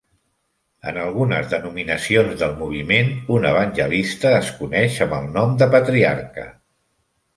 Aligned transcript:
En 0.91 0.95
algunes 1.01 1.49
denominacions 1.51 2.33
del 2.39 2.55
moviment, 2.61 3.11
un 3.35 3.45
evangelista 3.53 4.33
es 4.41 4.51
coneix 4.63 4.99
amb 5.07 5.15
el 5.19 5.33
nom 5.37 5.55
de 5.61 5.69
patriarca. 5.77 6.49